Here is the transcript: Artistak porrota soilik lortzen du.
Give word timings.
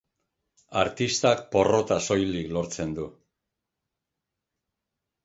Artistak 0.83 1.43
porrota 1.55 1.97
soilik 2.05 2.49
lortzen 2.57 2.97
du. 3.01 3.05